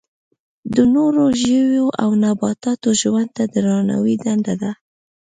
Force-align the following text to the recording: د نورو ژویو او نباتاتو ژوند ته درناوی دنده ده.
د 0.75 0.77
نورو 0.95 1.23
ژویو 1.41 1.85
او 2.03 2.09
نباتاتو 2.23 2.89
ژوند 3.01 3.29
ته 3.35 3.43
درناوی 3.53 4.15
دنده 4.23 4.55
ده. 4.61 4.71